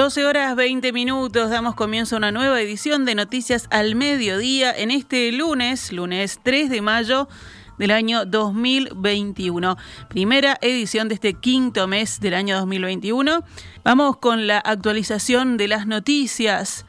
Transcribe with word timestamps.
12 0.00 0.24
horas 0.24 0.56
20 0.56 0.94
minutos, 0.94 1.50
damos 1.50 1.74
comienzo 1.74 2.16
a 2.16 2.18
una 2.18 2.32
nueva 2.32 2.58
edición 2.58 3.04
de 3.04 3.14
Noticias 3.14 3.66
al 3.70 3.96
Mediodía 3.96 4.72
en 4.72 4.90
este 4.90 5.30
lunes, 5.30 5.92
lunes 5.92 6.40
3 6.42 6.70
de 6.70 6.80
mayo 6.80 7.28
del 7.76 7.90
año 7.90 8.24
2021. 8.24 9.76
Primera 10.08 10.56
edición 10.62 11.08
de 11.08 11.16
este 11.16 11.34
quinto 11.34 11.86
mes 11.86 12.18
del 12.18 12.32
año 12.32 12.56
2021. 12.60 13.44
Vamos 13.84 14.16
con 14.16 14.46
la 14.46 14.56
actualización 14.56 15.58
de 15.58 15.68
las 15.68 15.86
noticias. 15.86 16.86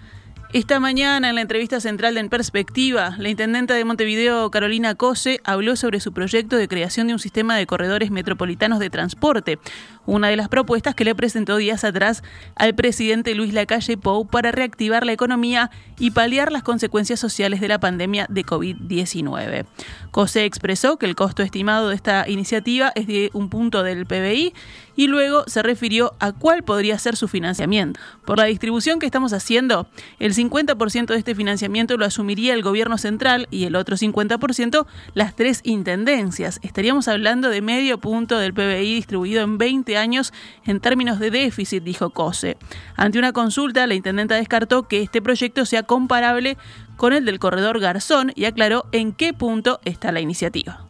Esta 0.53 0.81
mañana, 0.81 1.29
en 1.29 1.35
la 1.35 1.41
entrevista 1.41 1.79
central 1.79 2.13
de 2.13 2.19
En 2.19 2.27
Perspectiva, 2.27 3.15
la 3.17 3.29
intendenta 3.29 3.73
de 3.73 3.85
Montevideo, 3.85 4.51
Carolina 4.51 4.95
Cose, 4.95 5.39
habló 5.45 5.77
sobre 5.77 6.01
su 6.01 6.11
proyecto 6.11 6.57
de 6.57 6.67
creación 6.67 7.07
de 7.07 7.13
un 7.13 7.19
sistema 7.19 7.55
de 7.55 7.65
corredores 7.65 8.11
metropolitanos 8.11 8.79
de 8.79 8.89
transporte, 8.89 9.59
una 10.05 10.27
de 10.27 10.35
las 10.35 10.49
propuestas 10.49 10.93
que 10.93 11.05
le 11.05 11.15
presentó 11.15 11.55
días 11.55 11.85
atrás 11.85 12.21
al 12.55 12.75
presidente 12.75 13.33
Luis 13.33 13.53
Lacalle 13.53 13.95
Pou 13.95 14.27
para 14.27 14.51
reactivar 14.51 15.05
la 15.05 15.13
economía 15.13 15.71
y 15.97 16.11
paliar 16.11 16.51
las 16.51 16.63
consecuencias 16.63 17.21
sociales 17.21 17.61
de 17.61 17.69
la 17.69 17.79
pandemia 17.79 18.25
de 18.27 18.43
COVID-19. 18.45 19.65
Cose 20.11 20.43
expresó 20.43 20.97
que 20.97 21.05
el 21.05 21.15
costo 21.15 21.43
estimado 21.43 21.87
de 21.87 21.95
esta 21.95 22.27
iniciativa 22.27 22.91
es 22.95 23.07
de 23.07 23.29
un 23.31 23.49
punto 23.49 23.83
del 23.83 24.05
PBI 24.05 24.53
y 24.95 25.07
luego 25.07 25.43
se 25.47 25.63
refirió 25.63 26.13
a 26.19 26.31
cuál 26.31 26.63
podría 26.63 26.97
ser 26.99 27.15
su 27.15 27.27
financiamiento. 27.27 27.99
Por 28.25 28.37
la 28.37 28.45
distribución 28.45 28.99
que 28.99 29.05
estamos 29.05 29.33
haciendo, 29.33 29.87
el 30.19 30.33
50% 30.33 31.07
de 31.07 31.17
este 31.17 31.35
financiamiento 31.35 31.97
lo 31.97 32.05
asumiría 32.05 32.53
el 32.53 32.63
gobierno 32.63 32.97
central 32.97 33.47
y 33.51 33.65
el 33.65 33.75
otro 33.75 33.95
50% 33.95 34.85
las 35.13 35.35
tres 35.35 35.61
intendencias. 35.63 36.59
Estaríamos 36.63 37.07
hablando 37.07 37.49
de 37.49 37.61
medio 37.61 37.99
punto 37.99 38.37
del 38.37 38.53
PBI 38.53 38.95
distribuido 38.95 39.43
en 39.43 39.57
20 39.57 39.97
años 39.97 40.33
en 40.65 40.79
términos 40.79 41.19
de 41.19 41.31
déficit, 41.31 41.83
dijo 41.83 42.09
Cose. 42.09 42.57
Ante 42.95 43.19
una 43.19 43.33
consulta, 43.33 43.87
la 43.87 43.95
intendenta 43.95 44.35
descartó 44.35 44.87
que 44.87 45.01
este 45.01 45.21
proyecto 45.21 45.65
sea 45.65 45.83
comparable 45.83 46.57
con 46.97 47.13
el 47.13 47.25
del 47.25 47.39
corredor 47.39 47.79
Garzón 47.79 48.31
y 48.35 48.45
aclaró 48.45 48.85
en 48.91 49.13
qué 49.13 49.33
punto 49.33 49.79
está 49.85 50.11
la 50.11 50.19
iniciativa. 50.19 50.85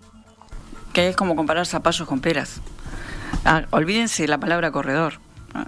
Que 0.93 1.07
es 1.07 1.15
como 1.15 1.35
comparar 1.35 1.65
zapallos 1.65 2.07
con 2.07 2.19
peras. 2.19 2.61
Ah, 3.45 3.63
olvídense 3.71 4.27
la 4.27 4.39
palabra 4.39 4.71
corredor. 4.71 5.19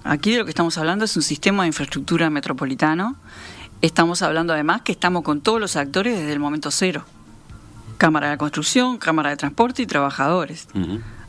Aquí 0.04 0.32
de 0.32 0.40
lo 0.40 0.46
que 0.46 0.52
estamos 0.52 0.78
hablando 0.78 1.06
es 1.06 1.16
un 1.18 1.24
sistema 1.24 1.64
de 1.64 1.68
infraestructura 1.68 2.30
metropolitano. 2.30 3.16
Estamos 3.82 4.22
hablando 4.22 4.54
además 4.54 4.82
que 4.82 4.94
estamos 4.94 5.24
con 5.24 5.42
todos 5.42 5.60
los 5.60 5.76
actores 5.76 6.18
desde 6.18 6.32
el 6.32 6.40
momento 6.40 6.72
cero. 6.72 7.04
Cámara 7.98 8.30
de 8.30 8.38
Construcción, 8.38 8.98
Cámara 8.98 9.30
de 9.30 9.38
Transporte 9.38 9.82
y 9.82 9.86
trabajadores. 9.86 10.68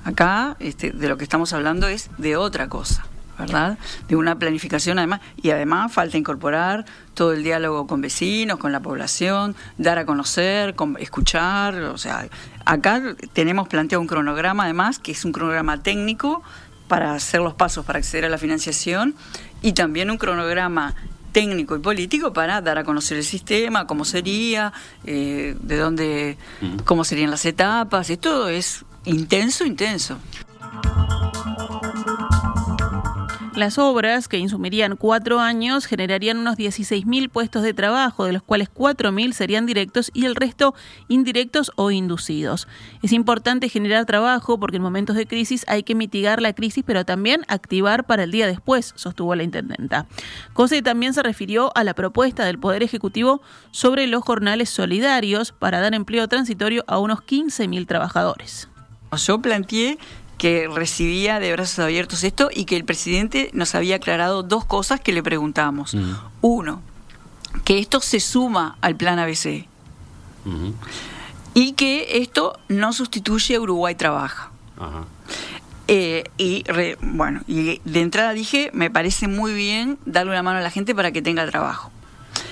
Acá 0.05 0.57
este, 0.61 0.93
de 0.93 1.09
lo 1.09 1.17
que 1.17 1.25
estamos 1.25 1.53
hablando 1.53 1.89
es 1.89 2.11
de 2.19 2.37
otra 2.37 2.69
cosa. 2.69 3.07
¿Verdad? 3.39 3.79
De 4.09 4.17
una 4.17 4.39
planificación 4.39 4.99
además, 4.99 5.21
y 5.41 5.51
además 5.51 5.93
falta 5.93 6.17
incorporar 6.17 6.85
todo 7.15 7.33
el 7.33 7.43
diálogo 7.43 7.87
con 7.87 8.01
vecinos, 8.01 8.59
con 8.59 8.73
la 8.73 8.81
población, 8.81 9.55
dar 9.79 9.99
a 9.99 10.07
conocer, 10.07 10.75
escuchar, 10.99 11.75
o 11.83 11.99
sea, 11.99 12.27
acá 12.65 13.03
tenemos 13.33 13.69
planteado 13.69 14.01
un 14.01 14.07
cronograma 14.07 14.65
además, 14.65 14.99
que 14.99 15.13
es 15.13 15.25
un 15.25 15.33
cronograma 15.33 15.83
técnico 15.83 16.43
para 16.89 17.15
hacer 17.15 17.41
los 17.41 17.55
pasos 17.55 17.85
para 17.85 17.99
acceder 17.99 18.25
a 18.25 18.29
la 18.29 18.39
financiación 18.39 19.15
y 19.63 19.73
también 19.73 20.11
un 20.11 20.19
cronograma 20.19 20.95
técnico 21.33 21.75
y 21.75 21.81
político 21.81 22.33
para 22.33 22.61
dar 22.61 22.79
a 22.79 22.85
conocer 22.85 23.19
el 23.19 23.25
sistema, 23.25 23.87
cómo 23.87 24.05
sería, 24.05 24.73
eh, 25.05 25.57
de 25.61 25.77
dónde, 25.77 26.39
cómo 26.85 27.05
serían 27.05 27.31
las 27.31 27.45
etapas, 27.45 28.09
y 28.09 28.17
todo 28.17 28.49
es 28.49 28.85
intenso, 29.05 29.65
intenso. 29.65 30.17
Las 33.57 33.79
obras, 33.79 34.27
que 34.27 34.37
insumirían 34.37 34.97
cuatro 34.97 35.39
años, 35.39 35.87
generarían 35.87 36.39
unos 36.39 36.57
16.000 36.57 37.31
puestos 37.31 37.63
de 37.63 37.73
trabajo, 37.73 38.25
de 38.25 38.33
los 38.33 38.43
cuales 38.43 38.69
4.000 38.69 39.33
serían 39.33 39.65
directos 39.65 40.11
y 40.13 40.25
el 40.25 40.35
resto 40.35 40.75
indirectos 41.07 41.71
o 41.77 41.93
inducidos. 41.93 42.67
Es 43.03 43.13
importante 43.13 43.69
generar 43.69 44.07
trabajo 44.07 44.59
porque 44.59 44.79
en 44.79 44.83
momentos 44.83 45.15
de 45.15 45.27
crisis 45.27 45.65
hay 45.69 45.85
que 45.85 45.95
mitigar 45.95 46.43
la 46.43 46.53
crisis, 46.53 46.83
pero 46.85 47.05
también 47.05 47.43
activar 47.47 48.07
para 48.07 48.25
el 48.25 48.33
día 48.33 48.49
después, 48.49 48.93
sostuvo 48.97 49.37
la 49.37 49.45
intendenta. 49.45 50.07
Cose 50.53 50.83
también 50.83 51.15
se 51.15 51.23
refirió 51.23 51.71
a 51.77 51.85
la 51.85 51.95
propuesta 51.95 52.45
del 52.45 52.59
Poder 52.59 52.83
Ejecutivo 52.83 53.41
sobre 53.71 54.09
los 54.09 54.25
jornales 54.25 54.69
solidarios 54.69 55.53
para 55.53 55.79
dar 55.79 55.95
empleo 55.95 56.27
transitorio 56.27 56.83
a 56.89 56.99
unos 56.99 57.21
15.000 57.21 57.87
trabajadores. 57.87 58.69
Yo 59.17 59.41
planteé 59.41 59.99
que 60.45 60.69
recibía 60.69 61.41
de 61.41 61.51
brazos 61.53 61.79
abiertos 61.79 62.23
esto 62.23 62.51
y 62.53 62.67
que 62.67 62.77
el 62.77 62.85
presidente 62.85 63.49
nos 63.55 63.75
había 63.75 63.97
aclarado 63.97 64.43
dos 64.43 64.67
cosas 64.67 65.01
que 65.01 65.11
le 65.11 65.23
preguntamos. 65.23 65.97
Uno, 66.43 66.83
que 67.65 67.79
esto 67.79 68.03
se 68.03 68.21
suma 68.21 68.77
al 68.83 68.95
plan 68.95 69.19
ABC 69.19 69.67
y 71.55 71.73
que 71.73 72.19
esto 72.19 72.59
no 72.69 72.93
sustituye 72.93 73.55
a 73.55 73.61
Uruguay 73.63 73.95
Trabaja. 73.95 74.51
Eh, 75.89 76.25
y 76.37 76.63
bueno, 77.01 77.41
y 77.47 77.81
de 77.83 78.03
entrada 78.03 78.35
dije, 78.35 78.71
me 78.75 78.91
parece 78.91 79.29
muy 79.29 79.55
bien 79.55 79.97
darle 80.05 80.33
una 80.33 80.43
mano 80.43 80.59
a 80.59 80.63
la 80.63 80.71
gente 80.71 80.95
para 80.95 81.11
que 81.11 81.23
tenga 81.23 81.47
trabajo. 81.47 81.91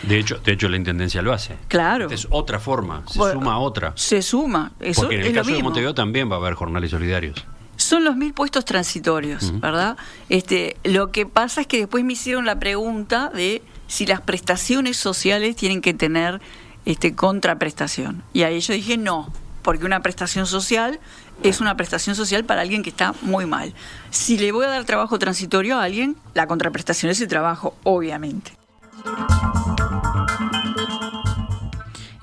De 0.05 0.19
hecho, 0.19 0.39
de 0.39 0.53
hecho 0.53 0.71
la 0.71 0.79
intendencia 0.79 1.21
lo 1.21 1.35
hace. 1.35 1.57
Claro. 1.69 2.09
es 2.09 2.27
otra 2.31 2.59
forma, 2.59 3.03
se 3.07 3.19
suma 3.19 3.53
a 3.53 3.59
otra. 3.59 3.93
Se 3.97 4.23
suma. 4.23 4.73
Eso 4.81 5.03
Porque 5.03 5.21
en 5.21 5.27
el 5.27 5.35
caso 5.35 5.51
de 5.51 5.63
Montevideo 5.63 5.95
también 5.95 6.31
va 6.31 6.37
a 6.37 6.39
haber 6.39 6.55
jornales 6.55 6.91
solidarios 6.91 7.45
son 7.93 8.05
los 8.05 8.17
mil 8.17 8.33
puestos 8.33 8.65
transitorios, 8.65 9.61
¿verdad? 9.61 9.99
Este, 10.31 10.79
lo 10.83 11.13
que 11.13 11.27
pasa 11.27 11.61
es 11.61 11.67
que 11.67 11.77
después 11.77 12.03
me 12.07 12.15
hicieron 12.15 12.47
la 12.47 12.59
pregunta 12.59 13.29
de 13.29 13.61
si 13.87 14.07
las 14.07 14.23
prestaciones 14.23 14.97
sociales 14.97 15.57
tienen 15.57 15.83
que 15.83 15.93
tener 15.93 16.41
este 16.87 17.15
contraprestación. 17.15 18.23
Y 18.33 18.45
ahí 18.45 18.61
yo 18.61 18.73
dije 18.73 18.97
no, 18.97 19.31
porque 19.61 19.85
una 19.85 20.01
prestación 20.01 20.47
social 20.47 21.01
es 21.43 21.61
una 21.61 21.77
prestación 21.77 22.17
social 22.17 22.47
para 22.47 22.63
alguien 22.63 22.83
que 22.83 22.89
está 22.89 23.15
muy 23.21 23.45
mal. 23.45 23.75
Si 24.09 24.39
le 24.39 24.53
voy 24.53 24.65
a 24.65 24.69
dar 24.71 24.85
trabajo 24.85 25.19
transitorio 25.19 25.77
a 25.77 25.83
alguien, 25.83 26.17
la 26.33 26.47
contraprestación 26.47 27.13
es 27.13 27.21
el 27.21 27.29
trabajo, 27.29 27.77
obviamente. 27.83 28.53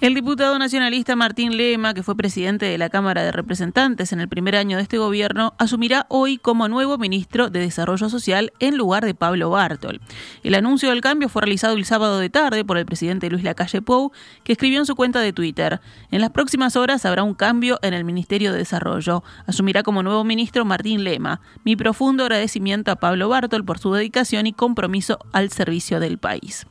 El 0.02 0.14
diputado 0.14 0.58
nacionalista 0.58 1.18
Martín 1.18 1.58
Lema, 1.58 1.94
que 1.94 2.04
fue 2.04 2.16
presidente 2.16 2.66
de 2.66 2.78
la 2.78 2.88
Cámara 2.88 3.22
de 3.22 3.34
Representantes 3.34 4.14
en 4.14 4.22
el 4.22 4.30
primer 4.30 4.56
año 4.56 4.78
de 4.78 4.84
este 4.84 4.98
gobierno, 4.98 5.56
asumirá 5.58 6.06
hoy 6.08 6.38
como 6.38 6.70
nuevo 6.70 6.98
ministro 6.98 7.50
de 7.50 7.60
Desarrollo 7.60 8.08
Social 8.08 8.54
en 8.62 8.78
lugar 8.78 9.04
de 9.04 9.14
Pablo 9.14 9.50
Bartol. 9.50 10.00
El 10.42 10.56
anuncio 10.56 10.92
del 10.92 11.02
cambio 11.02 11.28
fue 11.28 11.42
realizado 11.42 11.76
el 11.76 11.84
sábado 11.84 12.18
de 12.20 12.30
tarde 12.30 12.64
por 12.64 12.78
el 12.78 12.86
presidente 12.86 13.30
Luis 13.30 13.44
Lacalle 13.44 13.82
Pou, 13.82 14.14
que 14.46 14.54
escribió 14.54 14.80
en 14.80 14.86
su 14.86 14.96
cuenta 14.96 15.20
de 15.20 15.34
Twitter: 15.34 15.82
En 16.12 16.22
las 16.22 16.30
próximas 16.30 16.78
horas 16.78 17.04
habrá 17.04 17.24
un 17.24 17.34
cambio 17.34 17.78
en 17.81 17.94
el 17.94 18.06
Ministerio 18.06 18.54
de 18.54 18.60
Desarrollo. 18.60 19.22
Asumirá 19.48 19.84
como 19.84 20.02
nuevo 20.02 20.24
ministro 20.24 20.64
Martín 20.64 21.04
Lema. 21.04 21.42
Mi 21.66 21.76
profundo 21.76 22.24
agradecimiento 22.24 22.90
a 22.92 22.96
Pablo 22.96 23.28
Bartol 23.28 23.66
por 23.66 23.80
su 23.80 23.92
dedicación 23.92 24.48
y 24.48 24.54
compromiso 24.54 25.20
al 25.34 25.52
servicio 25.52 26.00
del 26.00 26.20
país. 26.20 26.68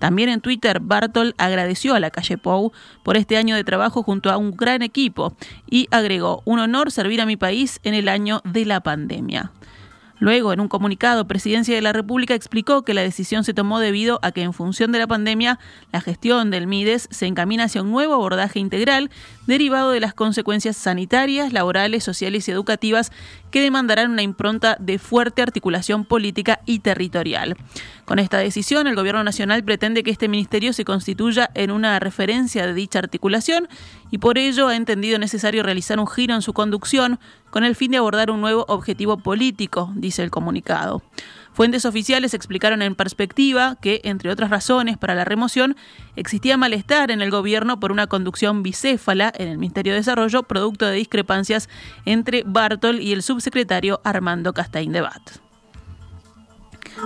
También 0.00 0.30
en 0.30 0.40
Twitter, 0.40 0.80
Bartol 0.80 1.36
agradeció 1.38 1.94
a 1.94 2.00
Lacalle 2.00 2.38
Pou 2.38 2.71
por 3.02 3.16
este 3.16 3.36
año 3.36 3.56
de 3.56 3.64
trabajo 3.64 4.02
junto 4.02 4.30
a 4.30 4.36
un 4.36 4.52
gran 4.52 4.82
equipo 4.82 5.34
y 5.70 5.88
agregó, 5.90 6.42
un 6.44 6.58
honor 6.58 6.90
servir 6.90 7.20
a 7.20 7.26
mi 7.26 7.36
país 7.36 7.80
en 7.82 7.94
el 7.94 8.08
año 8.08 8.40
de 8.44 8.64
la 8.64 8.80
pandemia. 8.80 9.52
Luego, 10.22 10.52
en 10.52 10.60
un 10.60 10.68
comunicado, 10.68 11.26
Presidencia 11.26 11.74
de 11.74 11.82
la 11.82 11.92
República 11.92 12.34
explicó 12.34 12.82
que 12.82 12.94
la 12.94 13.02
decisión 13.02 13.42
se 13.42 13.54
tomó 13.54 13.80
debido 13.80 14.20
a 14.22 14.30
que 14.30 14.42
en 14.42 14.52
función 14.52 14.92
de 14.92 15.00
la 15.00 15.08
pandemia, 15.08 15.58
la 15.90 16.00
gestión 16.00 16.48
del 16.52 16.68
MIDES 16.68 17.08
se 17.10 17.26
encamina 17.26 17.64
hacia 17.64 17.82
un 17.82 17.90
nuevo 17.90 18.14
abordaje 18.14 18.60
integral 18.60 19.10
derivado 19.48 19.90
de 19.90 19.98
las 19.98 20.14
consecuencias 20.14 20.76
sanitarias, 20.76 21.52
laborales, 21.52 22.04
sociales 22.04 22.46
y 22.46 22.52
educativas 22.52 23.10
que 23.52 23.62
demandarán 23.62 24.10
una 24.10 24.22
impronta 24.22 24.76
de 24.80 24.98
fuerte 24.98 25.42
articulación 25.42 26.04
política 26.04 26.60
y 26.66 26.80
territorial. 26.80 27.56
Con 28.04 28.18
esta 28.18 28.38
decisión, 28.38 28.88
el 28.88 28.96
Gobierno 28.96 29.22
Nacional 29.22 29.62
pretende 29.62 30.02
que 30.02 30.10
este 30.10 30.26
ministerio 30.26 30.72
se 30.72 30.84
constituya 30.84 31.50
en 31.54 31.70
una 31.70 32.00
referencia 32.00 32.66
de 32.66 32.74
dicha 32.74 32.98
articulación 32.98 33.68
y 34.10 34.18
por 34.18 34.38
ello 34.38 34.68
ha 34.68 34.74
entendido 34.74 35.18
necesario 35.18 35.62
realizar 35.62 36.00
un 36.00 36.08
giro 36.08 36.34
en 36.34 36.42
su 36.42 36.52
conducción 36.52 37.20
con 37.50 37.62
el 37.62 37.76
fin 37.76 37.92
de 37.92 37.98
abordar 37.98 38.30
un 38.30 38.40
nuevo 38.40 38.64
objetivo 38.68 39.18
político, 39.18 39.92
dice 39.94 40.22
el 40.22 40.30
comunicado. 40.30 41.02
Fuentes 41.52 41.84
oficiales 41.84 42.32
explicaron 42.32 42.80
en 42.80 42.94
perspectiva 42.94 43.76
que, 43.80 44.00
entre 44.04 44.30
otras 44.30 44.48
razones 44.48 44.96
para 44.96 45.14
la 45.14 45.24
remoción, 45.24 45.76
existía 46.16 46.56
malestar 46.56 47.10
en 47.10 47.20
el 47.20 47.30
gobierno 47.30 47.78
por 47.78 47.92
una 47.92 48.06
conducción 48.06 48.62
bicéfala 48.62 49.32
en 49.36 49.48
el 49.48 49.58
Ministerio 49.58 49.92
de 49.92 49.98
Desarrollo, 49.98 50.44
producto 50.44 50.86
de 50.86 50.94
discrepancias 50.94 51.68
entre 52.06 52.42
Bartol 52.46 53.00
y 53.00 53.12
el 53.12 53.22
subsecretario 53.22 54.00
Armando 54.02 54.54
Castaín 54.54 54.92
de 54.92 55.02
Bat. 55.02 55.42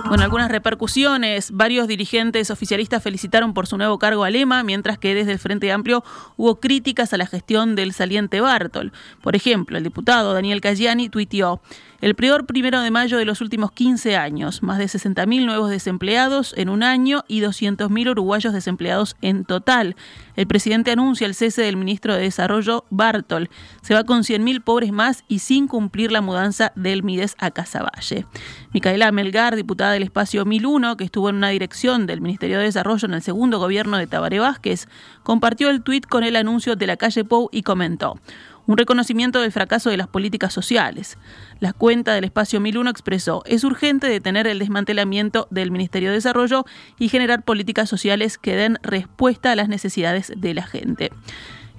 Con 0.07 0.21
algunas 0.21 0.51
repercusiones, 0.51 1.51
varios 1.51 1.87
dirigentes 1.87 2.51
oficialistas 2.51 3.01
felicitaron 3.01 3.53
por 3.53 3.67
su 3.67 3.77
nuevo 3.77 3.97
cargo 3.97 4.23
a 4.23 4.29
Lema, 4.29 4.63
mientras 4.63 4.97
que 4.97 5.15
desde 5.15 5.31
el 5.31 5.39
Frente 5.39 5.71
Amplio 5.71 6.03
hubo 6.35 6.59
críticas 6.59 7.13
a 7.13 7.17
la 7.17 7.25
gestión 7.25 7.75
del 7.75 7.93
saliente 7.93 8.39
Bartol. 8.39 8.91
Por 9.21 9.35
ejemplo, 9.35 9.77
el 9.77 9.83
diputado 9.83 10.33
Daniel 10.33 10.61
Cayani 10.61 11.09
tuiteó 11.09 11.61
el 12.01 12.15
peor 12.15 12.45
primero 12.45 12.81
de 12.81 12.91
mayo 12.91 13.17
de 13.17 13.25
los 13.25 13.41
últimos 13.41 13.71
15 13.71 14.15
años, 14.15 14.61
más 14.61 14.77
de 14.77 14.85
60.000 14.85 15.45
nuevos 15.45 15.69
desempleados 15.69 16.53
en 16.55 16.69
un 16.69 16.83
año 16.83 17.23
y 17.27 17.41
200.000 17.41 18.11
uruguayos 18.11 18.53
desempleados 18.53 19.15
en 19.21 19.45
total. 19.45 19.95
El 20.35 20.45
presidente 20.45 20.91
anuncia 20.91 21.25
el 21.25 21.33
cese 21.33 21.63
del 21.63 21.75
ministro 21.75 22.13
de 22.13 22.21
Desarrollo 22.21 22.85
Bartol. 22.91 23.49
Se 23.81 23.95
va 23.95 24.03
con 24.03 24.21
100.000 24.21 24.63
pobres 24.63 24.91
más 24.91 25.23
y 25.27 25.39
sin 25.39 25.67
cumplir 25.67 26.11
la 26.11 26.21
mudanza 26.21 26.71
del 26.75 27.03
Mides 27.03 27.35
a 27.39 27.49
Casaballe. 27.49 28.25
Micaela 28.73 29.11
Melgar, 29.11 29.55
diputada 29.55 29.93
del 29.93 30.03
espacio 30.03 30.45
1001, 30.45 30.97
que 30.97 31.05
estuvo 31.05 31.29
en 31.29 31.37
una 31.37 31.49
dirección 31.49 32.05
del 32.05 32.21
Ministerio 32.21 32.59
de 32.59 32.65
Desarrollo 32.65 33.07
en 33.07 33.15
el 33.15 33.21
segundo 33.23 33.57
gobierno 33.57 33.97
de 33.97 34.05
Tabaré 34.05 34.39
Vázquez, 34.39 34.87
compartió 35.23 35.69
el 35.69 35.81
tuit 35.81 36.05
con 36.05 36.23
el 36.23 36.35
anuncio 36.35 36.75
de 36.75 36.87
la 36.87 36.97
calle 36.97 37.23
Pou 37.23 37.49
y 37.51 37.63
comentó 37.63 38.19
un 38.67 38.77
reconocimiento 38.77 39.41
del 39.41 39.51
fracaso 39.51 39.89
de 39.89 39.97
las 39.97 40.07
políticas 40.07 40.53
sociales. 40.53 41.17
La 41.59 41.73
cuenta 41.73 42.13
del 42.13 42.25
espacio 42.25 42.59
1001 42.59 42.89
expresó, 42.89 43.41
es 43.45 43.63
urgente 43.63 44.07
detener 44.07 44.45
el 44.45 44.59
desmantelamiento 44.59 45.47
del 45.49 45.71
Ministerio 45.71 46.09
de 46.09 46.15
Desarrollo 46.15 46.65
y 46.99 47.09
generar 47.09 47.43
políticas 47.43 47.89
sociales 47.89 48.37
que 48.37 48.55
den 48.55 48.77
respuesta 48.83 49.51
a 49.51 49.55
las 49.55 49.69
necesidades 49.69 50.31
de 50.35 50.53
la 50.53 50.67
gente. 50.67 51.11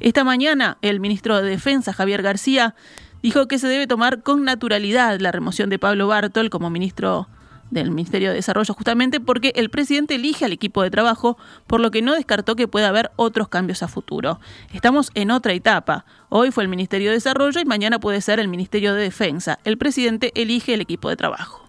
Esta 0.00 0.24
mañana, 0.24 0.78
el 0.80 1.00
ministro 1.00 1.40
de 1.40 1.50
Defensa, 1.50 1.92
Javier 1.92 2.22
García, 2.22 2.74
dijo 3.22 3.48
que 3.48 3.58
se 3.58 3.68
debe 3.68 3.86
tomar 3.86 4.22
con 4.22 4.44
naturalidad 4.44 5.20
la 5.20 5.32
remoción 5.32 5.70
de 5.70 5.78
Pablo 5.78 6.08
Bartol 6.08 6.50
como 6.50 6.70
ministro 6.70 7.28
del 7.70 7.90
Ministerio 7.90 8.30
de 8.30 8.36
Desarrollo 8.36 8.74
justamente 8.74 9.20
porque 9.20 9.52
el 9.56 9.70
presidente 9.70 10.14
elige 10.14 10.44
al 10.44 10.52
equipo 10.52 10.82
de 10.82 10.90
trabajo, 10.90 11.36
por 11.66 11.80
lo 11.80 11.90
que 11.90 12.02
no 12.02 12.14
descartó 12.14 12.56
que 12.56 12.68
pueda 12.68 12.88
haber 12.88 13.10
otros 13.16 13.48
cambios 13.48 13.82
a 13.82 13.88
futuro. 13.88 14.40
Estamos 14.72 15.10
en 15.14 15.30
otra 15.30 15.52
etapa. 15.52 16.04
Hoy 16.28 16.50
fue 16.50 16.64
el 16.64 16.68
Ministerio 16.68 17.10
de 17.10 17.14
Desarrollo 17.14 17.60
y 17.60 17.64
mañana 17.64 17.98
puede 17.98 18.20
ser 18.20 18.40
el 18.40 18.48
Ministerio 18.48 18.94
de 18.94 19.02
Defensa. 19.02 19.58
El 19.64 19.78
presidente 19.78 20.32
elige 20.34 20.74
el 20.74 20.80
equipo 20.80 21.08
de 21.08 21.16
trabajo. 21.16 21.64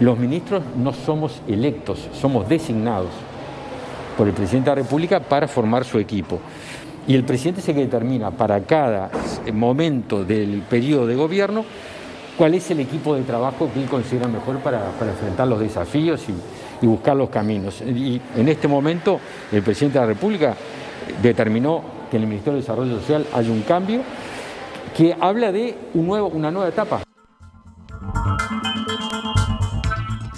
Los 0.00 0.18
ministros 0.18 0.62
no 0.76 0.92
somos 0.92 1.42
electos, 1.46 2.08
somos 2.12 2.48
designados 2.48 3.10
por 4.16 4.28
el 4.28 4.34
presidente 4.34 4.70
de 4.70 4.76
la 4.76 4.82
República 4.82 5.20
para 5.20 5.46
formar 5.46 5.84
su 5.84 5.98
equipo. 5.98 6.40
Y 7.06 7.14
el 7.14 7.24
presidente 7.24 7.60
se 7.60 7.72
determina 7.72 8.30
para 8.30 8.60
cada 8.62 9.10
momento 9.52 10.24
del 10.24 10.62
periodo 10.62 11.06
de 11.06 11.16
gobierno 11.16 11.64
cuál 12.40 12.54
es 12.54 12.70
el 12.70 12.80
equipo 12.80 13.14
de 13.14 13.20
trabajo 13.20 13.68
que 13.70 13.82
él 13.82 13.86
considera 13.86 14.26
mejor 14.26 14.60
para, 14.60 14.82
enfrentar 14.98 15.46
los 15.46 15.60
desafíos 15.60 16.24
y, 16.80 16.86
buscar 16.86 17.14
los 17.14 17.28
caminos. 17.28 17.82
Y 17.82 18.18
en 18.34 18.48
este 18.48 18.66
momento 18.66 19.20
el 19.52 19.60
presidente 19.62 19.98
de 19.98 20.06
la 20.06 20.12
República 20.14 20.56
determinó 21.20 21.82
que 22.10 22.16
en 22.16 22.22
el 22.22 22.28
Ministerio 22.30 22.54
de 22.54 22.60
Desarrollo 22.62 22.98
Social 22.98 23.26
haya 23.34 23.52
un 23.52 23.60
cambio 23.60 24.00
que 24.96 25.14
habla 25.20 25.52
de 25.52 25.76
un 25.92 26.06
nuevo, 26.06 26.28
una 26.28 26.50
nueva 26.50 26.70
etapa. 26.70 27.02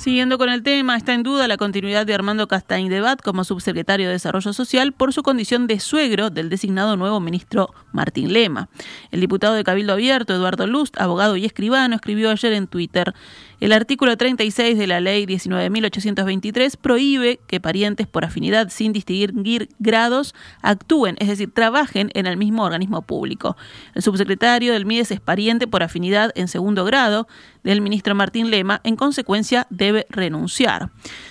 Siguiendo 0.02 0.36
con 0.36 0.48
el 0.48 0.64
tema, 0.64 0.96
está 0.96 1.14
en 1.14 1.22
duda 1.22 1.46
la 1.46 1.56
continuidad 1.56 2.04
de 2.04 2.12
Armando 2.12 2.48
Castañ 2.48 2.88
Debat 2.88 3.22
como 3.22 3.44
subsecretario 3.44 4.08
de 4.08 4.14
Desarrollo 4.14 4.52
Social 4.52 4.92
por 4.92 5.12
su 5.12 5.22
condición 5.22 5.68
de 5.68 5.78
suegro 5.78 6.28
del 6.28 6.50
designado 6.50 6.96
nuevo 6.96 7.20
ministro 7.20 7.72
Martín 7.92 8.32
Lema. 8.32 8.68
El 9.12 9.20
diputado 9.20 9.54
de 9.54 9.62
Cabildo 9.62 9.92
Abierto, 9.92 10.34
Eduardo 10.34 10.66
Lust, 10.66 11.00
abogado 11.00 11.36
y 11.36 11.44
escribano, 11.44 11.94
escribió 11.94 12.32
ayer 12.32 12.52
en 12.52 12.66
Twitter 12.66 13.14
el 13.62 13.70
artículo 13.70 14.16
36 14.16 14.76
de 14.76 14.88
la 14.88 14.98
ley 14.98 15.24
19.823 15.24 16.76
prohíbe 16.76 17.38
que 17.46 17.60
parientes 17.60 18.08
por 18.08 18.24
afinidad 18.24 18.70
sin 18.70 18.92
distinguir 18.92 19.68
grados 19.78 20.34
actúen, 20.62 21.14
es 21.20 21.28
decir, 21.28 21.54
trabajen 21.54 22.10
en 22.14 22.26
el 22.26 22.36
mismo 22.36 22.64
organismo 22.64 23.02
público. 23.02 23.56
El 23.94 24.02
subsecretario 24.02 24.72
del 24.72 24.84
MIDES 24.84 25.12
es 25.12 25.20
pariente 25.20 25.68
por 25.68 25.84
afinidad 25.84 26.32
en 26.34 26.48
segundo 26.48 26.84
grado 26.84 27.28
del 27.62 27.80
ministro 27.80 28.14
Martín 28.14 28.50
Lema, 28.50 28.80
en 28.84 28.96
consecuencia 28.96 29.66
debe 29.70 30.06
renunciar. 30.10 30.90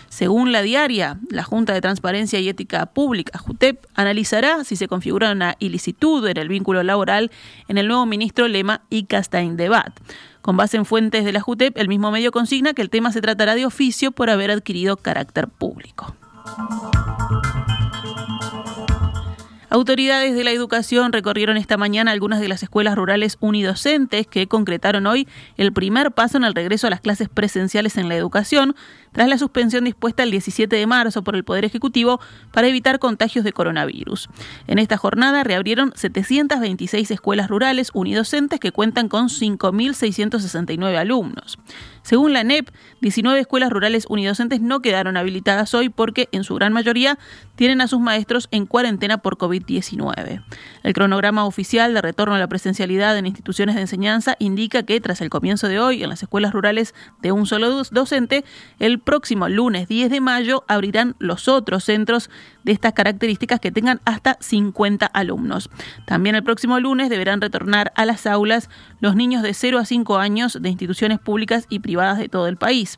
Según 0.10 0.52
la 0.52 0.62
diaria, 0.62 1.20
la 1.30 1.44
Junta 1.44 1.74
de 1.74 1.82
Transparencia 1.82 2.40
y 2.40 2.50
Ética 2.50 2.86
Pública, 2.88 3.40
JUTEP, 3.40 3.86
analizará 3.94 4.64
si 4.64 4.76
se 4.76 4.88
configura 4.88 5.32
una 5.32 5.56
ilicitud 5.60 6.28
en 6.28 6.38
el 6.38 6.50
vínculo 6.50 6.84
laboral 6.84 7.32
en 7.68 7.78
el 7.78 7.88
nuevo 7.88 8.06
ministro 8.06 8.48
Lema 8.48 8.82
y 8.90 9.06
Castaing 9.06 9.58
Debat. 9.58 9.98
Con 10.42 10.58
base 10.58 10.78
en 10.78 10.86
fuentes 10.86 11.24
de 11.24 11.32
la 11.32 11.42
JUTEP, 11.42 11.78
el 11.78 11.88
mismo 11.88 12.12
medio 12.12 12.32
consigna 12.32 12.74
que 12.74 12.82
el 12.82 12.90
tema 12.90 13.12
se 13.12 13.22
tratará 13.22 13.56
de 13.56 13.66
oficio 13.66 14.12
por 14.12 14.30
haber 14.30 14.52
adquirido 14.52 14.98
carácter 14.98 15.48
público. 15.48 16.16
Autoridades 19.74 20.36
de 20.36 20.44
la 20.44 20.52
educación 20.52 21.14
recorrieron 21.14 21.56
esta 21.56 21.78
mañana 21.78 22.12
algunas 22.12 22.42
de 22.42 22.50
las 22.50 22.62
escuelas 22.62 22.98
rurales 22.98 23.38
unidocentes 23.40 24.28
que 24.28 24.46
concretaron 24.48 25.08
hoy 25.08 25.30
el 25.56 25.72
primer 25.72 26.12
paso 26.12 26.36
en 26.36 26.44
el 26.44 26.54
regreso 26.54 26.88
a 26.88 26.90
las 26.90 27.00
clases 27.00 27.30
presenciales 27.30 27.96
en 27.96 28.10
la 28.10 28.18
educación, 28.18 28.76
tras 29.14 29.30
la 29.30 29.38
suspensión 29.38 29.86
dispuesta 29.86 30.24
el 30.24 30.32
17 30.32 30.76
de 30.76 30.88
marzo 30.88 31.24
por 31.24 31.38
el 31.38 31.46
Poder 31.46 31.64
Ejecutivo 31.64 32.20
para 32.52 32.68
evitar 32.68 33.00
contagios 33.00 33.46
de 33.46 33.54
coronavirus. 33.54 34.28
En 34.68 34.78
esta 34.78 34.98
jornada 34.98 35.42
reabrieron 35.46 35.94
726 35.96 37.10
escuelas 37.10 37.50
rurales 37.50 37.92
unidocentes 37.94 38.60
que 38.60 38.74
cuentan 38.74 39.08
con 39.08 39.30
5.669 39.30 40.98
alumnos. 40.98 41.58
Según 42.04 42.34
la 42.34 42.44
NEP, 42.44 42.68
19 43.00 43.40
escuelas 43.40 43.70
rurales 43.70 44.06
unidocentes 44.10 44.60
no 44.60 44.82
quedaron 44.82 45.16
habilitadas 45.16 45.74
hoy 45.76 45.88
porque, 45.88 46.28
en 46.34 46.44
su 46.44 46.56
gran 46.56 46.74
mayoría, 46.74 47.18
tienen 47.56 47.80
a 47.80 47.88
sus 47.88 48.02
maestros 48.02 48.50
en 48.52 48.66
cuarentena 48.66 49.20
por 49.20 49.38
COVID-19. 49.38 49.61
El 50.84 50.94
cronograma 50.94 51.46
oficial 51.46 51.94
de 51.94 52.02
retorno 52.02 52.36
a 52.36 52.40
la 52.40 52.48
presencialidad 52.48 53.18
en 53.18 53.26
instituciones 53.26 53.76
de 53.76 53.82
enseñanza 53.82 54.36
indica 54.40 54.84
que, 54.84 55.00
tras 55.00 55.22
el 55.22 55.30
comienzo 55.30 55.68
de 55.68 55.80
hoy 55.80 56.04
en 56.04 56.10
las 56.10 56.24
escuelas 56.24 56.54
rurales 56.54 56.94
de 57.22 57.32
un 57.32 57.46
solo 57.46 57.84
docente, 57.92 58.44
el 58.80 59.00
próximo 59.00 59.50
lunes 59.50 59.88
10 59.88 60.10
de 60.10 60.22
mayo 60.22 60.64
abrirán 60.68 61.16
los 61.20 61.48
otros 61.48 61.84
centros 61.84 62.30
de 62.64 62.72
estas 62.72 62.94
características 62.94 63.60
que 63.60 63.72
tengan 63.72 64.02
hasta 64.06 64.38
50 64.40 65.06
alumnos. 65.06 65.70
También 66.06 66.36
el 66.36 66.44
próximo 66.44 66.80
lunes 66.80 67.10
deberán 67.10 67.42
retornar 67.42 67.92
a 67.96 68.06
las 68.06 68.26
aulas 68.26 68.70
los 69.00 69.16
niños 69.16 69.44
de 69.44 69.54
0 69.54 69.80
a 69.80 69.86
5 69.86 70.18
años 70.18 70.58
de 70.62 70.70
instituciones 70.70 71.20
públicas 71.20 71.66
y 71.70 71.80
privadas 71.80 72.18
de 72.18 72.30
todo 72.30 72.48
el 72.48 72.58
país. 72.58 72.98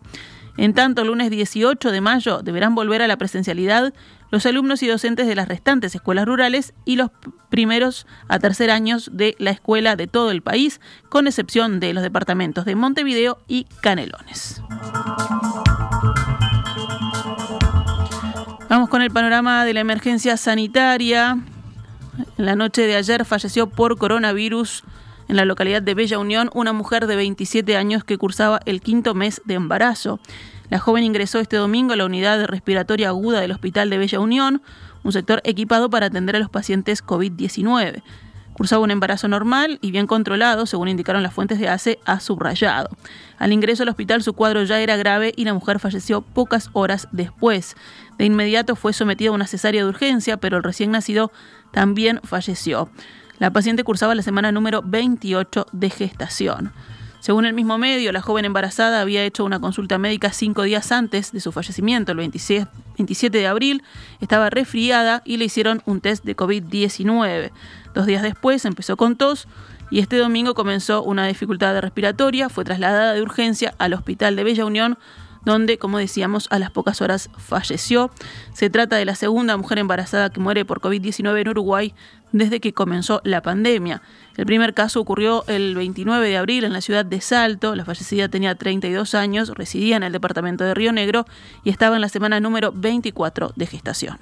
En 0.56 0.74
tanto, 0.74 1.02
el 1.02 1.08
lunes 1.08 1.32
18 1.32 1.92
de 1.92 2.02
mayo 2.02 2.44
deberán 2.44 2.76
volver 2.76 3.02
a 3.02 3.08
la 3.08 3.18
presencialidad 3.18 3.94
los 4.34 4.48
alumnos 4.48 4.82
y 4.82 4.88
docentes 4.88 5.28
de 5.28 5.36
las 5.36 5.48
restantes 5.48 5.94
escuelas 5.94 6.26
rurales 6.26 6.74
y 6.86 6.96
los 6.96 7.12
primeros 7.50 8.08
a 8.28 8.40
tercer 8.40 8.72
años 8.72 9.12
de 9.14 9.36
la 9.38 9.52
escuela 9.52 9.96
de 9.96 10.08
todo 10.08 10.32
el 10.32 10.42
país, 10.42 10.82
con 11.10 11.28
excepción 11.28 11.80
de 11.80 11.94
los 11.94 12.02
departamentos 12.02 12.66
de 12.66 12.74
Montevideo 12.74 13.38
y 13.48 13.66
Canelones. 13.82 14.60
Vamos 18.70 18.90
con 18.90 19.04
el 19.04 19.12
panorama 19.12 19.66
de 19.66 19.76
la 19.76 19.82
emergencia 19.82 20.36
sanitaria. 20.36 21.38
En 22.36 22.46
la 22.46 22.56
noche 22.56 22.88
de 22.88 22.96
ayer 22.96 23.26
falleció 23.26 23.70
por 23.70 24.00
coronavirus 24.00 24.84
en 25.28 25.36
la 25.36 25.46
localidad 25.46 25.84
de 25.84 25.94
Bella 25.94 26.18
Unión 26.18 26.50
una 26.56 26.74
mujer 26.74 27.06
de 27.06 27.16
27 27.18 27.78
años 27.78 28.04
que 28.04 28.18
cursaba 28.18 28.62
el 28.66 28.82
quinto 28.82 29.14
mes 29.14 29.44
de 29.46 29.54
embarazo. 29.54 30.20
La 30.70 30.80
joven 30.80 31.04
ingresó 31.04 31.40
este 31.40 31.58
domingo 31.58 31.94
a 31.94 31.96
la 31.96 32.06
unidad 32.06 32.46
respiratoria 32.46 33.10
aguda 33.10 33.42
del 33.42 33.52
Hospital 33.52 33.90
de 33.90 33.98
Bella 33.98 34.20
Unión, 34.20 34.62
un 35.04 35.12
sector 35.12 35.42
equipado 35.44 35.90
para 35.90 36.08
atender 36.08 36.36
a 36.36 36.40
los 36.40 36.50
pacientes 36.50 37.06
COVID-19. 37.06 38.02
Cursaba 38.54 38.84
un 38.84 38.92
embarazo 38.92 39.28
normal 39.28 39.80
y 39.82 39.92
bien 39.92 40.06
controlado, 40.06 40.66
según 40.66 40.88
indicaron 40.88 41.24
las 41.24 41.34
fuentes 41.34 41.60
de 41.60 41.70
ACE, 41.70 42.00
a 42.06 42.20
subrayado. 42.20 42.90
Al 43.40 43.52
ingreso 43.52 43.84
al 43.84 43.90
hospital 43.90 44.22
su 44.22 44.34
cuadro 44.34 44.64
ya 44.64 44.80
era 44.80 44.96
grave 44.96 45.34
y 45.36 45.44
la 45.44 45.56
mujer 45.56 45.80
falleció 45.80 46.22
pocas 46.22 46.70
horas 46.74 47.08
después. 47.12 47.76
De 48.18 48.26
inmediato 48.26 48.76
fue 48.76 48.94
sometida 48.94 49.32
a 49.32 49.34
una 49.34 49.48
cesárea 49.48 49.82
de 49.84 49.90
urgencia, 49.90 50.38
pero 50.38 50.58
el 50.58 50.64
recién 50.64 50.92
nacido 50.92 51.32
también 51.72 52.22
falleció. 52.24 52.90
La 53.40 53.52
paciente 53.52 53.84
cursaba 53.84 54.14
la 54.14 54.22
semana 54.22 54.52
número 54.52 54.84
28 54.86 55.66
de 55.72 55.90
gestación. 55.90 56.72
Según 57.24 57.46
el 57.46 57.54
mismo 57.54 57.78
medio, 57.78 58.12
la 58.12 58.22
joven 58.22 58.44
embarazada 58.44 59.00
había 59.00 59.24
hecho 59.24 59.46
una 59.46 59.62
consulta 59.62 59.98
médica 59.98 60.34
cinco 60.34 60.64
días 60.64 60.92
antes 60.92 61.32
de 61.32 61.40
su 61.40 61.54
fallecimiento, 61.54 62.12
el 62.12 62.18
27 62.18 62.68
de 63.38 63.48
abril. 63.48 63.82
Estaba 64.20 64.50
resfriada 64.50 65.22
y 65.24 65.38
le 65.38 65.46
hicieron 65.46 65.82
un 65.86 66.02
test 66.02 66.26
de 66.26 66.36
COVID-19. 66.36 67.52
Dos 67.94 68.08
días 68.08 68.24
después 68.24 68.66
empezó 68.66 68.98
con 68.98 69.16
tos 69.16 69.48
y 69.90 70.00
este 70.00 70.18
domingo 70.18 70.54
comenzó 70.54 71.02
una 71.02 71.26
dificultad 71.26 71.80
respiratoria. 71.80 72.50
Fue 72.50 72.66
trasladada 72.66 73.14
de 73.14 73.22
urgencia 73.22 73.74
al 73.78 73.94
hospital 73.94 74.36
de 74.36 74.44
Bella 74.44 74.66
Unión, 74.66 74.98
donde, 75.46 75.78
como 75.78 75.98
decíamos, 75.98 76.48
a 76.52 76.60
las 76.60 76.72
pocas 76.72 77.02
horas 77.02 77.30
falleció. 77.38 78.12
Se 78.54 78.70
trata 78.70 78.96
de 78.96 79.06
la 79.06 79.16
segunda 79.16 79.58
mujer 79.58 79.80
embarazada 79.80 80.30
que 80.30 80.40
muere 80.40 80.66
por 80.66 80.82
COVID-19 80.82 81.42
en 81.42 81.50
Uruguay 81.50 81.94
desde 82.32 82.60
que 82.60 82.74
comenzó 82.74 83.22
la 83.24 83.42
pandemia. 83.42 84.02
El 84.36 84.46
primer 84.46 84.74
caso 84.74 85.00
ocurrió 85.00 85.46
el 85.48 85.76
29 85.76 86.28
de 86.28 86.38
abril 86.38 86.64
en 86.64 86.74
la 86.74 86.82
ciudad 86.82 87.06
de 87.06 87.22
Salto. 87.22 87.76
La 87.76 87.86
fallecida 87.86 88.28
tenía 88.28 88.56
32 88.56 89.14
años, 89.16 89.50
residía 89.50 89.98
en 89.98 90.04
el 90.04 90.12
departamento 90.12 90.64
de 90.64 90.74
Río 90.74 90.92
Negro 90.92 91.26
y 91.64 91.70
estaba 91.70 91.96
en 91.96 92.02
la 92.02 92.10
semana 92.10 92.40
número 92.40 92.72
24 92.74 93.54
de 93.56 93.66
gestación. 93.68 94.18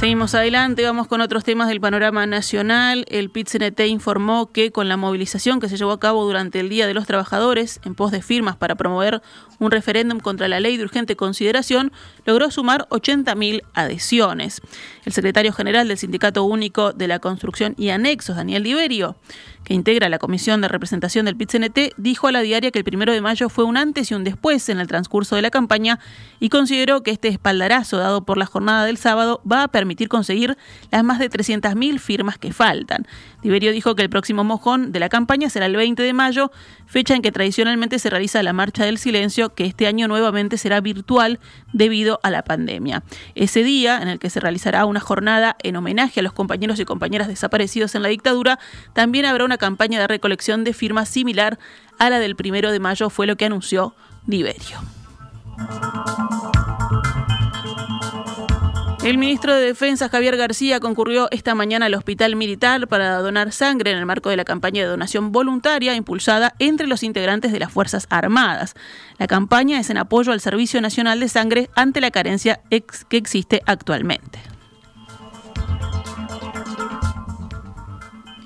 Seguimos 0.00 0.34
adelante, 0.34 0.82
vamos 0.82 1.08
con 1.08 1.20
otros 1.20 1.44
temas 1.44 1.68
del 1.68 1.78
panorama 1.78 2.24
nacional. 2.24 3.04
El 3.10 3.28
pit 3.28 3.50
informó 3.86 4.50
que 4.50 4.72
con 4.72 4.88
la 4.88 4.96
movilización 4.96 5.60
que 5.60 5.68
se 5.68 5.76
llevó 5.76 5.92
a 5.92 6.00
cabo 6.00 6.24
durante 6.24 6.58
el 6.58 6.70
Día 6.70 6.86
de 6.86 6.94
los 6.94 7.06
Trabajadores 7.06 7.80
en 7.84 7.94
pos 7.94 8.10
de 8.10 8.22
firmas 8.22 8.56
para 8.56 8.76
promover 8.76 9.20
un 9.58 9.70
referéndum 9.70 10.18
contra 10.18 10.48
la 10.48 10.58
ley 10.58 10.78
de 10.78 10.84
urgente 10.84 11.16
consideración, 11.16 11.92
logró 12.24 12.50
sumar 12.50 12.88
80.000 12.88 13.60
adhesiones. 13.74 14.62
El 15.04 15.12
secretario 15.12 15.52
general 15.52 15.86
del 15.86 15.98
Sindicato 15.98 16.44
Único 16.44 16.94
de 16.94 17.06
la 17.06 17.18
Construcción 17.18 17.74
y 17.76 17.90
Anexos, 17.90 18.36
Daniel 18.36 18.62
Liberio, 18.62 19.16
que 19.64 19.74
integra 19.74 20.08
la 20.08 20.18
Comisión 20.18 20.60
de 20.60 20.68
Representación 20.68 21.26
del 21.26 21.36
pit 21.36 21.50
dijo 21.96 22.28
a 22.28 22.32
la 22.32 22.40
diaria 22.40 22.70
que 22.70 22.78
el 22.78 22.84
primero 22.84 23.12
de 23.12 23.20
mayo 23.20 23.48
fue 23.48 23.64
un 23.64 23.76
antes 23.76 24.10
y 24.10 24.14
un 24.14 24.24
después 24.24 24.68
en 24.68 24.80
el 24.80 24.86
transcurso 24.86 25.36
de 25.36 25.42
la 25.42 25.50
campaña 25.50 25.98
y 26.38 26.48
consideró 26.48 27.02
que 27.02 27.10
este 27.10 27.28
espaldarazo 27.28 27.98
dado 27.98 28.24
por 28.24 28.38
la 28.38 28.46
jornada 28.46 28.84
del 28.84 28.96
sábado 28.96 29.42
va 29.50 29.64
a 29.64 29.68
permitir 29.68 30.08
conseguir 30.08 30.56
las 30.90 31.04
más 31.04 31.18
de 31.18 31.28
300.000 31.28 31.98
firmas 31.98 32.38
que 32.38 32.52
faltan. 32.52 33.06
Liberio 33.42 33.72
dijo 33.72 33.94
que 33.94 34.02
el 34.02 34.10
próximo 34.10 34.44
mojón 34.44 34.92
de 34.92 35.00
la 35.00 35.08
campaña 35.08 35.48
será 35.48 35.66
el 35.66 35.76
20 35.76 36.02
de 36.02 36.12
mayo, 36.12 36.50
fecha 36.86 37.14
en 37.14 37.22
que 37.22 37.32
tradicionalmente 37.32 37.98
se 37.98 38.10
realiza 38.10 38.42
la 38.42 38.52
Marcha 38.52 38.84
del 38.84 38.98
Silencio, 38.98 39.54
que 39.54 39.64
este 39.64 39.86
año 39.86 40.08
nuevamente 40.08 40.58
será 40.58 40.80
virtual 40.80 41.40
debido 41.72 42.20
a 42.22 42.30
la 42.30 42.42
pandemia. 42.42 43.02
Ese 43.34 43.62
día, 43.62 44.00
en 44.02 44.08
el 44.08 44.18
que 44.18 44.30
se 44.30 44.40
realizará 44.40 44.84
una 44.84 45.00
jornada 45.00 45.56
en 45.62 45.76
homenaje 45.76 46.20
a 46.20 46.22
los 46.22 46.32
compañeros 46.32 46.78
y 46.80 46.84
compañeras 46.84 47.28
desaparecidos 47.28 47.94
en 47.94 48.02
la 48.02 48.08
dictadura, 48.08 48.58
también 48.92 49.24
habrá 49.24 49.44
una 49.44 49.49
campaña 49.58 50.00
de 50.00 50.06
recolección 50.06 50.64
de 50.64 50.72
firmas 50.72 51.08
similar 51.08 51.58
a 51.98 52.10
la 52.10 52.18
del 52.18 52.36
primero 52.36 52.72
de 52.72 52.80
mayo, 52.80 53.10
fue 53.10 53.26
lo 53.26 53.36
que 53.36 53.46
anunció 53.46 53.94
Liberio. 54.26 54.78
El 59.02 59.16
ministro 59.16 59.54
de 59.54 59.64
Defensa, 59.64 60.10
Javier 60.10 60.36
García, 60.36 60.78
concurrió 60.78 61.28
esta 61.30 61.54
mañana 61.54 61.86
al 61.86 61.94
Hospital 61.94 62.36
Militar 62.36 62.86
para 62.86 63.16
donar 63.20 63.50
sangre 63.50 63.92
en 63.92 63.96
el 63.96 64.04
marco 64.04 64.28
de 64.28 64.36
la 64.36 64.44
campaña 64.44 64.82
de 64.82 64.88
donación 64.88 65.32
voluntaria 65.32 65.94
impulsada 65.94 66.54
entre 66.58 66.86
los 66.86 67.02
integrantes 67.02 67.50
de 67.50 67.60
las 67.60 67.72
Fuerzas 67.72 68.06
Armadas. 68.10 68.74
La 69.16 69.26
campaña 69.26 69.80
es 69.80 69.88
en 69.88 69.96
apoyo 69.96 70.32
al 70.32 70.42
Servicio 70.42 70.82
Nacional 70.82 71.18
de 71.18 71.30
Sangre 71.30 71.70
ante 71.74 72.02
la 72.02 72.10
carencia 72.10 72.60
que 72.68 73.16
existe 73.16 73.62
actualmente. 73.64 74.38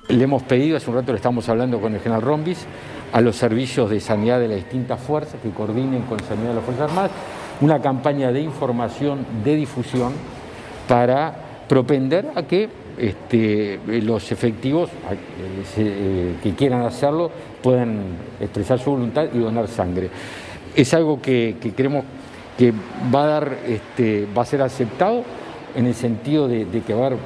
Le 0.08 0.24
hemos 0.24 0.42
pedido, 0.42 0.76
hace 0.76 0.90
un 0.90 0.96
rato 0.96 1.12
le 1.12 1.16
estamos 1.16 1.48
hablando 1.48 1.80
con 1.80 1.94
el 1.94 2.00
general 2.00 2.22
Rombis, 2.22 2.66
a 3.12 3.20
los 3.20 3.36
servicios 3.36 3.88
de 3.90 4.00
sanidad 4.00 4.40
de 4.40 4.48
las 4.48 4.56
distintas 4.56 5.00
fuerzas 5.00 5.36
que 5.42 5.50
coordinen 5.50 6.02
con 6.02 6.20
sanidad 6.20 6.48
de 6.48 6.54
las 6.56 6.64
Fuerzas 6.64 6.90
Armadas 6.90 7.10
una 7.60 7.80
campaña 7.80 8.32
de 8.32 8.40
información, 8.40 9.24
de 9.44 9.54
difusión, 9.54 10.12
para 10.88 11.34
propender 11.68 12.30
a 12.34 12.42
que 12.42 12.68
este, 12.98 13.80
los 14.02 14.30
efectivos 14.30 14.90
eh, 15.76 16.34
que 16.42 16.54
quieran 16.54 16.82
hacerlo 16.82 17.30
puedan 17.62 18.02
expresar 18.40 18.78
su 18.78 18.90
voluntad 18.90 19.26
y 19.32 19.38
donar 19.38 19.68
sangre. 19.68 20.10
Es 20.76 20.92
algo 20.94 21.20
que, 21.20 21.56
creemos 21.74 22.04
que 22.58 22.72
este, 23.66 24.26
va 24.36 24.42
a 24.42 24.44
ser 24.44 24.62
aceptado 24.62 25.22
en 25.74 25.86
el 25.86 25.94
sentido 25.94 26.46
de, 26.48 26.66
que 26.86 26.94
va 26.94 27.04
a 27.04 27.06
haber 27.06 27.18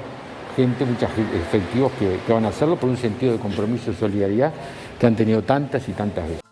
gente, 0.58 0.84
muchos 0.84 1.08
efectivos 1.34 1.92
que, 2.00 2.18
que 2.26 2.32
van 2.32 2.44
a 2.44 2.48
hacerlo 2.48 2.74
por 2.74 2.90
un 2.90 2.96
sentido 2.96 3.32
de 3.32 3.38
compromiso 3.38 3.92
y 3.92 3.94
solidaridad 3.94 4.52
que 4.98 5.06
han 5.06 5.14
tenido 5.14 5.42
tantas 5.42 5.88
y 5.88 5.92
tantas 5.92 6.28
veces. 6.28 6.47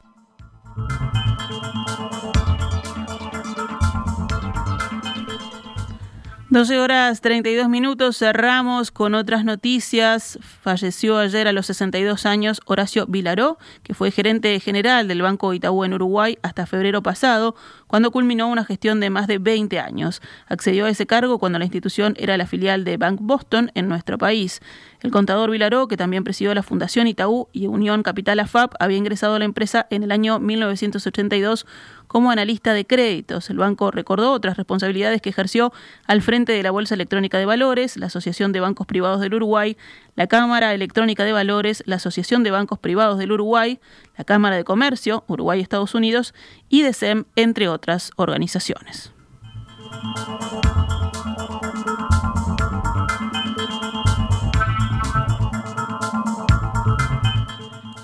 12 6.56 6.78
horas 6.78 7.20
32 7.20 7.68
minutos, 7.68 8.16
cerramos 8.16 8.90
con 8.90 9.14
otras 9.14 9.44
noticias. 9.44 10.38
Falleció 10.40 11.18
ayer 11.18 11.46
a 11.48 11.52
los 11.52 11.66
62 11.66 12.25
años 12.25 12.62
Horacio 12.64 13.04
Vilaró, 13.06 13.58
que 13.82 13.92
fue 13.92 14.10
gerente 14.10 14.58
general 14.58 15.06
del 15.06 15.20
Banco 15.20 15.52
Itaú 15.52 15.84
en 15.84 15.92
Uruguay 15.92 16.38
hasta 16.40 16.64
febrero 16.64 17.02
pasado, 17.02 17.56
cuando 17.86 18.10
culminó 18.10 18.48
una 18.48 18.64
gestión 18.64 19.00
de 19.00 19.10
más 19.10 19.26
de 19.26 19.36
20 19.36 19.78
años. 19.80 20.22
Accedió 20.48 20.86
a 20.86 20.88
ese 20.88 21.06
cargo 21.06 21.38
cuando 21.38 21.58
la 21.58 21.66
institución 21.66 22.14
era 22.16 22.38
la 22.38 22.46
filial 22.46 22.84
de 22.84 22.96
Bank 22.96 23.18
Boston 23.20 23.70
en 23.75 23.86
nuestro 23.90 24.16
país. 24.16 24.62
El 25.02 25.10
contador 25.10 25.50
Vilaró, 25.50 25.88
que 25.88 25.98
también 25.98 26.25
presidió 26.25 26.54
la 26.54 26.62
Fundación 26.62 27.06
Itaú 27.06 27.48
y 27.52 27.66
Unión 27.66 28.02
Capital 28.02 28.40
AFAP, 28.40 28.72
había 28.80 28.96
ingresado 28.96 29.34
a 29.34 29.38
la 29.38 29.44
empresa 29.44 29.86
en 29.90 30.02
el 30.02 30.10
año 30.10 30.38
1982 30.38 31.66
como 32.06 32.30
analista 32.30 32.72
de 32.72 32.86
créditos. 32.86 33.50
El 33.50 33.58
banco 33.58 33.90
recordó 33.90 34.32
otras 34.32 34.56
responsabilidades 34.56 35.20
que 35.20 35.30
ejerció 35.30 35.72
al 36.06 36.22
frente 36.22 36.52
de 36.52 36.62
la 36.62 36.70
Bolsa 36.70 36.94
Electrónica 36.94 37.38
de 37.38 37.46
Valores, 37.46 37.96
la 37.96 38.06
Asociación 38.06 38.52
de 38.52 38.60
Bancos 38.60 38.86
Privados 38.86 39.20
del 39.20 39.34
Uruguay, 39.34 39.76
la 40.14 40.26
Cámara 40.26 40.75
Electrónica 40.75 41.25
de 41.25 41.32
Valores, 41.32 41.82
la 41.86 41.96
Asociación 41.96 42.42
de 42.42 42.50
Bancos 42.50 42.78
Privados 42.78 43.18
del 43.18 43.32
Uruguay, 43.32 43.80
la 44.16 44.25
Cámara 44.25 44.56
de 44.56 44.64
Comercio, 44.64 45.25
Uruguay-Estados 45.26 45.94
Unidos 45.94 46.34
y 46.68 46.82
DECEM, 46.82 47.25
entre 47.36 47.68
otras 47.68 48.10
organizaciones. 48.16 49.12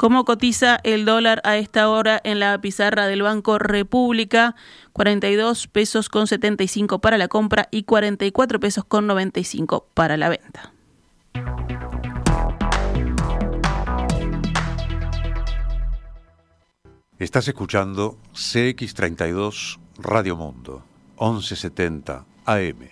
¿Cómo 0.02 0.24
cotiza 0.24 0.80
el 0.82 1.04
dólar 1.04 1.40
a 1.44 1.58
esta 1.58 1.88
hora 1.88 2.20
en 2.24 2.40
la 2.40 2.60
pizarra 2.60 3.06
del 3.06 3.22
Banco 3.22 3.60
República? 3.60 4.56
42 4.94 5.68
pesos 5.68 6.08
con 6.08 6.26
75 6.26 7.00
para 7.00 7.18
la 7.18 7.28
compra 7.28 7.68
y 7.70 7.84
44 7.84 8.58
pesos 8.58 8.84
con 8.84 9.06
95 9.06 9.86
para 9.94 10.16
la 10.16 10.28
venta. 10.28 10.72
Estás 17.20 17.46
escuchando 17.46 18.18
CX32 18.34 19.78
Radio 19.98 20.34
Mundo, 20.34 20.82
1170 21.20 22.24
AM. 22.46 22.88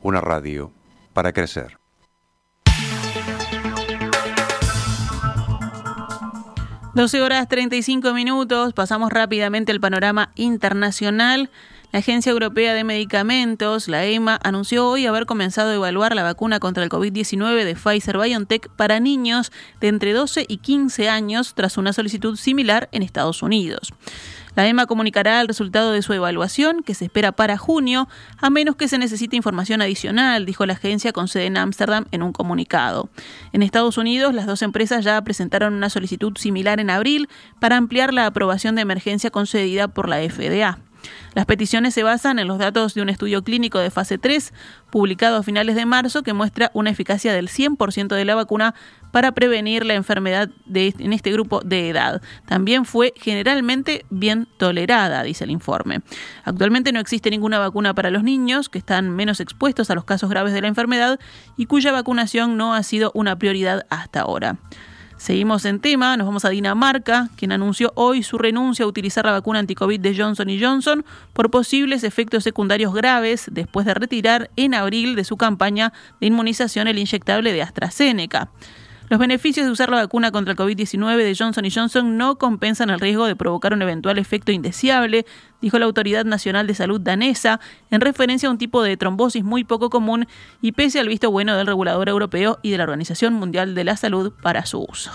Una 0.00 0.20
radio 0.20 0.70
para 1.12 1.32
crecer. 1.32 1.79
12 6.92 7.22
horas 7.22 7.46
35 7.46 8.12
minutos, 8.14 8.72
pasamos 8.72 9.12
rápidamente 9.12 9.70
al 9.70 9.78
panorama 9.78 10.32
internacional. 10.34 11.48
La 11.92 12.00
Agencia 12.00 12.32
Europea 12.32 12.74
de 12.74 12.82
Medicamentos, 12.82 13.86
la 13.86 14.04
EMA, 14.04 14.40
anunció 14.42 14.88
hoy 14.88 15.06
haber 15.06 15.24
comenzado 15.24 15.70
a 15.70 15.74
evaluar 15.74 16.16
la 16.16 16.24
vacuna 16.24 16.58
contra 16.58 16.82
el 16.82 16.90
COVID-19 16.90 17.64
de 17.64 17.76
Pfizer 17.76 18.18
BioNTech 18.18 18.70
para 18.70 18.98
niños 18.98 19.52
de 19.80 19.86
entre 19.86 20.12
12 20.12 20.46
y 20.48 20.56
15 20.56 21.08
años 21.08 21.54
tras 21.54 21.78
una 21.78 21.92
solicitud 21.92 22.36
similar 22.36 22.88
en 22.90 23.02
Estados 23.04 23.44
Unidos. 23.44 23.92
La 24.56 24.66
EMA 24.66 24.86
comunicará 24.86 25.40
el 25.40 25.48
resultado 25.48 25.92
de 25.92 26.02
su 26.02 26.12
evaluación, 26.12 26.82
que 26.82 26.94
se 26.94 27.04
espera 27.04 27.32
para 27.32 27.56
junio, 27.56 28.08
a 28.38 28.50
menos 28.50 28.76
que 28.76 28.88
se 28.88 28.98
necesite 28.98 29.36
información 29.36 29.82
adicional, 29.82 30.46
dijo 30.46 30.66
la 30.66 30.74
agencia 30.74 31.12
con 31.12 31.28
sede 31.28 31.46
en 31.46 31.56
Ámsterdam 31.56 32.06
en 32.10 32.22
un 32.22 32.32
comunicado. 32.32 33.08
En 33.52 33.62
Estados 33.62 33.98
Unidos, 33.98 34.34
las 34.34 34.46
dos 34.46 34.62
empresas 34.62 35.04
ya 35.04 35.22
presentaron 35.22 35.74
una 35.74 35.90
solicitud 35.90 36.36
similar 36.36 36.80
en 36.80 36.90
abril 36.90 37.28
para 37.60 37.76
ampliar 37.76 38.12
la 38.12 38.26
aprobación 38.26 38.74
de 38.74 38.82
emergencia 38.82 39.30
concedida 39.30 39.88
por 39.88 40.08
la 40.08 40.18
FDA. 40.18 40.78
Las 41.34 41.46
peticiones 41.46 41.94
se 41.94 42.02
basan 42.02 42.38
en 42.38 42.48
los 42.48 42.58
datos 42.58 42.94
de 42.94 43.02
un 43.02 43.08
estudio 43.08 43.44
clínico 43.44 43.78
de 43.78 43.90
fase 43.90 44.18
3 44.18 44.52
publicado 44.90 45.36
a 45.36 45.42
finales 45.42 45.76
de 45.76 45.86
marzo 45.86 46.22
que 46.22 46.32
muestra 46.32 46.70
una 46.74 46.90
eficacia 46.90 47.32
del 47.32 47.48
100% 47.48 48.08
de 48.08 48.24
la 48.24 48.34
vacuna 48.34 48.74
para 49.12 49.32
prevenir 49.32 49.84
la 49.84 49.94
enfermedad 49.94 50.50
en 50.72 51.12
este 51.12 51.32
grupo 51.32 51.60
de 51.60 51.88
edad. 51.88 52.20
También 52.46 52.84
fue 52.84 53.12
generalmente 53.16 54.04
bien 54.10 54.48
tolerada, 54.56 55.22
dice 55.22 55.44
el 55.44 55.50
informe. 55.50 56.00
Actualmente 56.44 56.92
no 56.92 57.00
existe 57.00 57.30
ninguna 57.30 57.58
vacuna 57.58 57.94
para 57.94 58.10
los 58.10 58.22
niños 58.22 58.68
que 58.68 58.78
están 58.78 59.10
menos 59.10 59.40
expuestos 59.40 59.90
a 59.90 59.94
los 59.94 60.04
casos 60.04 60.30
graves 60.30 60.52
de 60.52 60.60
la 60.60 60.68
enfermedad 60.68 61.20
y 61.56 61.66
cuya 61.66 61.92
vacunación 61.92 62.56
no 62.56 62.74
ha 62.74 62.82
sido 62.82 63.12
una 63.14 63.36
prioridad 63.36 63.86
hasta 63.90 64.22
ahora. 64.22 64.58
Seguimos 65.20 65.66
en 65.66 65.80
tema, 65.80 66.16
nos 66.16 66.26
vamos 66.26 66.46
a 66.46 66.48
Dinamarca, 66.48 67.28
quien 67.36 67.52
anunció 67.52 67.92
hoy 67.94 68.22
su 68.22 68.38
renuncia 68.38 68.86
a 68.86 68.88
utilizar 68.88 69.26
la 69.26 69.32
vacuna 69.32 69.58
anticovid 69.58 70.00
de 70.00 70.16
Johnson 70.16 70.48
Johnson 70.58 71.04
por 71.34 71.50
posibles 71.50 72.04
efectos 72.04 72.42
secundarios 72.42 72.94
graves 72.94 73.44
después 73.52 73.84
de 73.84 73.92
retirar 73.92 74.50
en 74.56 74.72
abril 74.72 75.16
de 75.16 75.24
su 75.24 75.36
campaña 75.36 75.92
de 76.22 76.28
inmunización 76.28 76.88
el 76.88 76.98
inyectable 76.98 77.52
de 77.52 77.60
AstraZeneca. 77.60 78.48
Los 79.10 79.18
beneficios 79.18 79.66
de 79.66 79.72
usar 79.72 79.90
la 79.90 79.96
vacuna 79.96 80.30
contra 80.30 80.52
el 80.52 80.56
COVID-19 80.56 81.16
de 81.16 81.34
Johnson 81.36 81.64
Johnson 81.68 82.16
no 82.16 82.38
compensan 82.38 82.90
el 82.90 83.00
riesgo 83.00 83.26
de 83.26 83.34
provocar 83.34 83.72
un 83.72 83.82
eventual 83.82 84.18
efecto 84.18 84.52
indeseable, 84.52 85.26
dijo 85.60 85.80
la 85.80 85.86
Autoridad 85.86 86.24
Nacional 86.24 86.68
de 86.68 86.76
Salud 86.76 87.00
danesa, 87.00 87.58
en 87.90 88.00
referencia 88.00 88.48
a 88.48 88.52
un 88.52 88.58
tipo 88.58 88.84
de 88.84 88.96
trombosis 88.96 89.42
muy 89.42 89.64
poco 89.64 89.90
común 89.90 90.28
y 90.62 90.70
pese 90.70 91.00
al 91.00 91.08
visto 91.08 91.28
bueno 91.28 91.56
del 91.56 91.66
regulador 91.66 92.08
europeo 92.08 92.60
y 92.62 92.70
de 92.70 92.78
la 92.78 92.84
Organización 92.84 93.34
Mundial 93.34 93.74
de 93.74 93.82
la 93.82 93.96
Salud 93.96 94.32
para 94.40 94.64
su 94.64 94.86
uso. 94.88 95.10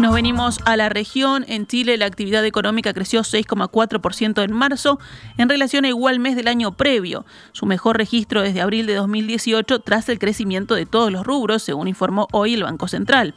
Nos 0.00 0.14
venimos 0.14 0.60
a 0.64 0.78
la 0.78 0.88
región. 0.88 1.44
En 1.46 1.66
Chile 1.66 1.98
la 1.98 2.06
actividad 2.06 2.42
económica 2.46 2.94
creció 2.94 3.20
6,4% 3.20 4.42
en 4.42 4.50
marzo 4.50 4.98
en 5.36 5.50
relación 5.50 5.84
a 5.84 5.88
igual 5.88 6.20
mes 6.20 6.36
del 6.36 6.48
año 6.48 6.72
previo, 6.74 7.26
su 7.52 7.66
mejor 7.66 7.98
registro 7.98 8.40
desde 8.40 8.62
abril 8.62 8.86
de 8.86 8.94
2018 8.94 9.80
tras 9.80 10.08
el 10.08 10.18
crecimiento 10.18 10.74
de 10.74 10.86
todos 10.86 11.12
los 11.12 11.26
rubros, 11.26 11.62
según 11.62 11.86
informó 11.86 12.28
hoy 12.32 12.54
el 12.54 12.62
Banco 12.62 12.88
Central. 12.88 13.34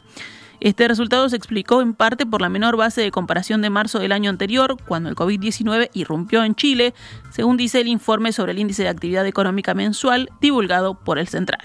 Este 0.58 0.88
resultado 0.88 1.28
se 1.28 1.36
explicó 1.36 1.82
en 1.82 1.92
parte 1.92 2.24
por 2.24 2.40
la 2.40 2.48
menor 2.48 2.78
base 2.78 3.02
de 3.02 3.10
comparación 3.10 3.60
de 3.60 3.68
marzo 3.68 3.98
del 3.98 4.12
año 4.12 4.30
anterior, 4.30 4.78
cuando 4.88 5.10
el 5.10 5.16
COVID-19 5.16 5.90
irrumpió 5.92 6.44
en 6.44 6.54
Chile, 6.54 6.94
según 7.30 7.58
dice 7.58 7.82
el 7.82 7.88
informe 7.88 8.32
sobre 8.32 8.52
el 8.52 8.58
índice 8.58 8.84
de 8.84 8.88
actividad 8.88 9.26
económica 9.26 9.74
mensual 9.74 10.30
divulgado 10.40 10.94
por 10.94 11.18
el 11.18 11.28
Central. 11.28 11.60